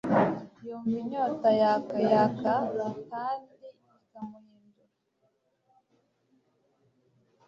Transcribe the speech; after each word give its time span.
yumva 0.67 0.95
inyota 1.03 1.49
yaka 1.61 1.97
yaka 2.11 2.53
kandi 3.09 3.53
ikamuhindura 3.95 4.97